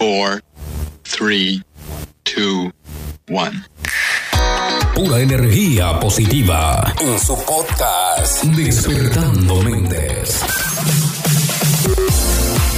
[0.00, 0.40] 4,
[1.02, 1.60] 3,
[2.24, 2.72] 2,
[3.28, 3.64] 1.
[4.94, 10.40] Pura energía positiva en su podcast Despertando Mentes.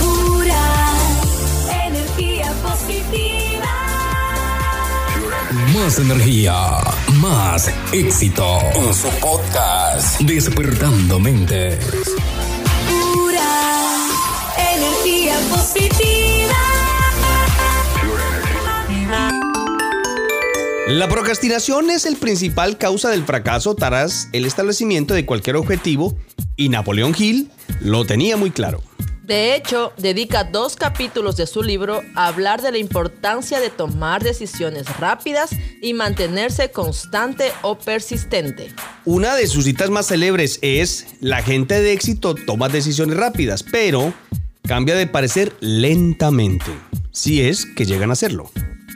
[0.00, 0.94] Pura
[1.86, 3.72] energía positiva.
[5.76, 6.56] Más energía,
[7.20, 11.86] más éxito en su podcast Despertando Mentes.
[13.14, 13.44] Pura
[14.74, 16.71] energía positiva.
[20.92, 26.18] La procrastinación es el principal causa del fracaso tras el establecimiento de cualquier objetivo
[26.54, 28.82] y Napoleón Hill lo tenía muy claro.
[29.22, 34.22] De hecho, dedica dos capítulos de su libro a hablar de la importancia de tomar
[34.22, 38.70] decisiones rápidas y mantenerse constante o persistente.
[39.06, 44.12] Una de sus citas más célebres es, la gente de éxito toma decisiones rápidas, pero
[44.68, 46.70] cambia de parecer lentamente,
[47.12, 48.50] si es que llegan a hacerlo.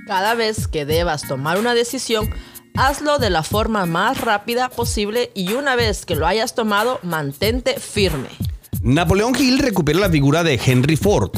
[0.06, 2.30] Cada vez que debas tomar una decisión,
[2.76, 7.80] hazlo de la forma más rápida posible y una vez que lo hayas tomado, mantente
[7.80, 8.28] firme.
[8.82, 11.32] Napoleón Hill recupera la figura de Henry Ford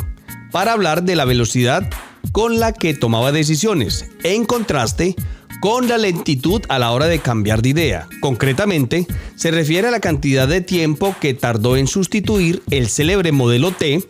[0.52, 1.88] para hablar de la velocidad
[2.32, 5.16] con la que tomaba decisiones, en contraste
[5.62, 8.06] con la lentitud a la hora de cambiar de idea.
[8.20, 13.72] Concretamente, se refiere a la cantidad de tiempo que tardó en sustituir el célebre modelo
[13.72, 14.06] T,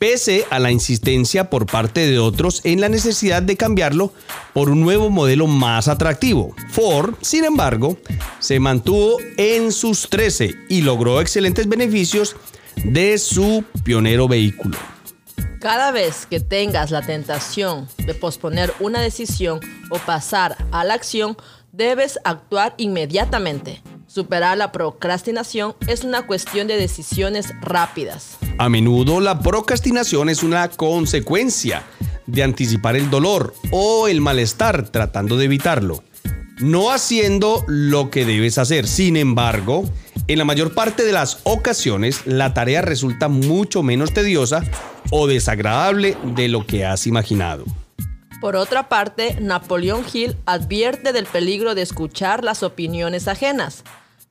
[0.00, 4.14] pese a la insistencia por parte de otros en la necesidad de cambiarlo
[4.54, 6.56] por un nuevo modelo más atractivo.
[6.70, 7.98] Ford, sin embargo,
[8.38, 12.34] se mantuvo en sus 13 y logró excelentes beneficios
[12.82, 14.78] de su pionero vehículo.
[15.60, 21.36] Cada vez que tengas la tentación de posponer una decisión o pasar a la acción,
[21.72, 23.82] debes actuar inmediatamente.
[24.12, 28.38] Superar la procrastinación es una cuestión de decisiones rápidas.
[28.58, 31.84] A menudo la procrastinación es una consecuencia
[32.26, 36.02] de anticipar el dolor o el malestar tratando de evitarlo,
[36.58, 38.88] no haciendo lo que debes hacer.
[38.88, 39.88] Sin embargo,
[40.26, 44.64] en la mayor parte de las ocasiones la tarea resulta mucho menos tediosa
[45.12, 47.64] o desagradable de lo que has imaginado.
[48.40, 53.84] Por otra parte, Napoleón Hill advierte del peligro de escuchar las opiniones ajenas.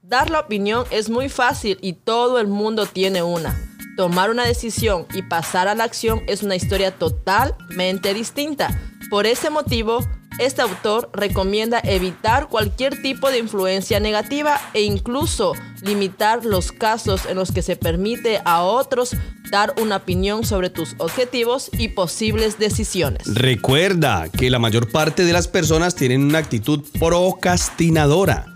[0.09, 3.56] Dar la opinión es muy fácil y todo el mundo tiene una.
[3.96, 8.75] Tomar una decisión y pasar a la acción es una historia totalmente distinta.
[9.12, 10.00] Por ese motivo,
[10.40, 15.53] este autor recomienda evitar cualquier tipo de influencia negativa e incluso
[15.84, 19.16] limitar los casos en los que se permite a otros
[19.52, 23.28] dar una opinión sobre tus objetivos y posibles decisiones.
[23.28, 28.49] Recuerda que la mayor parte de las personas tienen una actitud procrastinadora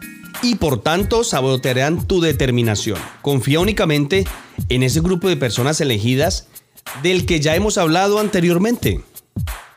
[0.43, 2.99] y por tanto sabotearán tu determinación.
[3.23, 4.25] Confía únicamente
[4.69, 6.47] en ese grupo de personas elegidas
[7.01, 9.01] del que ya hemos hablado anteriormente.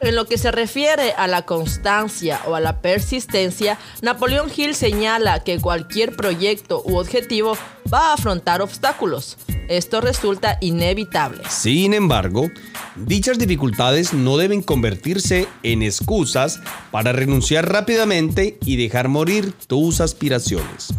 [0.00, 5.42] En lo que se refiere a la constancia o a la persistencia, Napoleón Hill señala
[5.42, 7.56] que cualquier proyecto u objetivo
[7.92, 9.38] va a afrontar obstáculos.
[9.68, 11.42] Esto resulta inevitable.
[11.48, 12.48] Sin embargo,
[12.94, 16.60] dichas dificultades no deben convertirse en excusas
[16.90, 20.94] para renunciar rápidamente y dejar morir tus aspiraciones.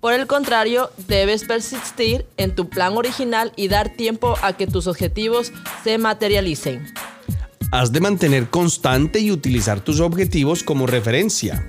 [0.00, 4.88] Por el contrario, debes persistir en tu plan original y dar tiempo a que tus
[4.88, 5.52] objetivos
[5.84, 6.92] se materialicen.
[7.70, 11.64] Has de mantener constante y utilizar tus objetivos como referencia.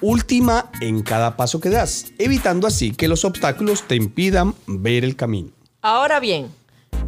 [0.00, 5.14] Última en cada paso que das, evitando así que los obstáculos te impidan ver el
[5.14, 5.59] camino.
[5.82, 6.48] Ahora bien,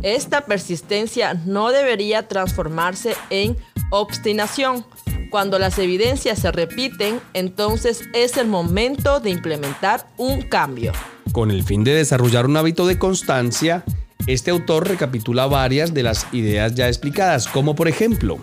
[0.03, 3.55] esta persistencia no debería transformarse en
[3.91, 4.87] obstinación.
[5.31, 10.93] Cuando las evidencias se repiten, entonces es el momento de implementar un cambio.
[11.33, 13.85] Con el fin de desarrollar un hábito de constancia,
[14.27, 18.39] este autor recapitula varias de las ideas ya explicadas, como por ejemplo,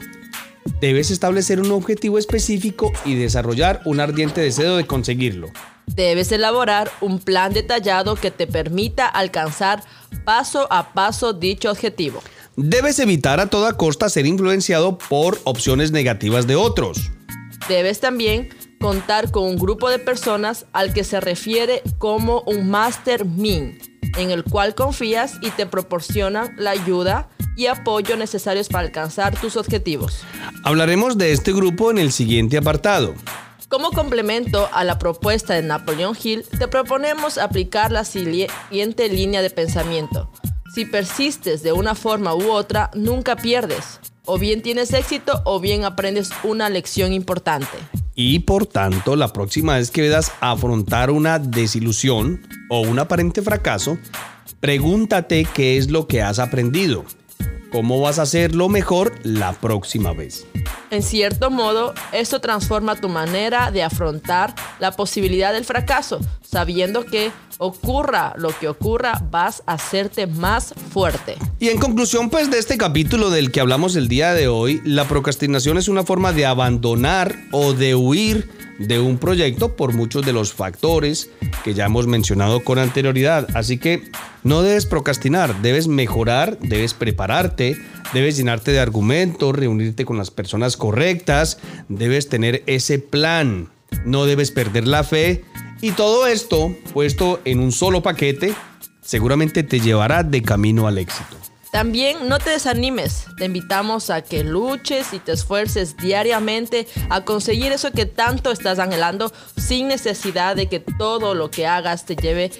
[0.79, 5.49] debes establecer un objetivo específico y desarrollar un ardiente deseo de conseguirlo.
[5.95, 9.83] Debes elaborar un plan detallado que te permita alcanzar
[10.23, 12.21] paso a paso dicho objetivo.
[12.55, 17.11] Debes evitar a toda costa ser influenciado por opciones negativas de otros.
[17.67, 18.49] Debes también
[18.79, 23.81] contar con un grupo de personas al que se refiere como un mastermind,
[24.17, 29.57] en el cual confías y te proporcionan la ayuda y apoyo necesarios para alcanzar tus
[29.57, 30.21] objetivos.
[30.63, 33.15] Hablaremos de este grupo en el siguiente apartado.
[33.69, 39.51] Como complemento a la propuesta de Napoleón Hill, te proponemos aplicar la siguiente línea de
[39.51, 40.31] pensamiento.
[40.73, 43.99] Si persistes de una forma u otra, nunca pierdes.
[44.25, 47.77] O bien tienes éxito o bien aprendes una lección importante.
[48.15, 52.41] Y por tanto, la próxima vez que veas afrontar una desilusión
[52.71, 53.99] o un aparente fracaso,
[54.59, 57.05] pregúntate qué es lo que has aprendido.
[57.71, 60.45] Cómo vas a hacerlo mejor la próxima vez.
[60.91, 67.31] En cierto modo, esto transforma tu manera de afrontar la posibilidad del fracaso, sabiendo que
[67.59, 71.35] ocurra lo que ocurra, vas a hacerte más fuerte.
[71.59, 75.07] Y en conclusión, pues, de este capítulo del que hablamos el día de hoy, la
[75.07, 78.49] procrastinación es una forma de abandonar o de huir
[78.79, 81.29] de un proyecto por muchos de los factores
[81.63, 83.47] que ya hemos mencionado con anterioridad.
[83.53, 84.09] Así que
[84.43, 87.77] no debes procrastinar, debes mejorar, debes prepararte,
[88.13, 91.59] debes llenarte de argumentos, reunirte con las personas correctas,
[91.89, 93.69] debes tener ese plan,
[94.05, 95.43] no debes perder la fe
[95.81, 98.53] y todo esto puesto en un solo paquete
[99.01, 101.38] seguramente te llevará de camino al éxito.
[101.71, 107.71] También no te desanimes, te invitamos a que luches y te esfuerces diariamente a conseguir
[107.71, 112.51] eso que tanto estás anhelando sin necesidad de que todo lo que hagas te lleve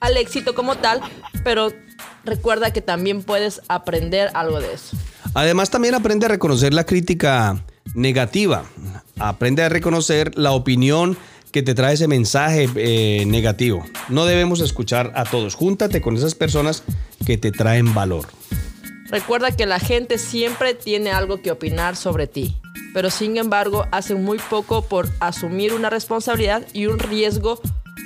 [0.00, 1.02] al éxito como tal,
[1.44, 1.70] pero
[2.24, 4.96] recuerda que también puedes aprender algo de eso.
[5.34, 7.62] Además también aprende a reconocer la crítica
[7.94, 8.64] negativa,
[9.18, 11.18] aprende a reconocer la opinión
[11.52, 13.84] que te trae ese mensaje eh, negativo.
[14.08, 16.82] No debemos escuchar a todos, júntate con esas personas
[17.24, 18.26] que te traen valor.
[19.08, 22.56] Recuerda que la gente siempre tiene algo que opinar sobre ti,
[22.92, 27.60] pero sin embargo hacen muy poco por asumir una responsabilidad y un riesgo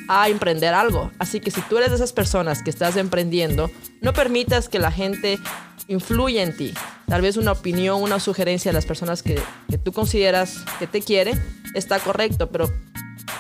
[0.09, 1.11] a emprender algo.
[1.19, 3.71] Así que si tú eres de esas personas que estás emprendiendo,
[4.01, 5.39] no permitas que la gente
[5.87, 6.75] influya en ti.
[7.07, 9.41] Tal vez una opinión, una sugerencia de las personas que,
[9.71, 11.43] que tú consideras que te quieren
[11.75, 12.71] está correcto, pero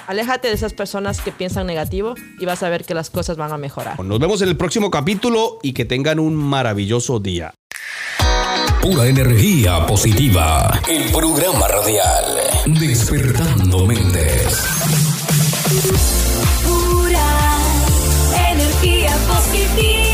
[0.08, 3.52] aléjate de esas personas que piensan negativo y vas a ver que las cosas van
[3.52, 4.00] a mejorar.
[4.00, 7.54] Nos vemos en el próximo capítulo y que tengan un maravilloso día.
[8.80, 10.80] Pura energía positiva.
[10.88, 12.24] El programa radial.
[12.66, 14.64] Despertando mentes.
[16.64, 17.58] Pura
[18.50, 20.07] energía positiva.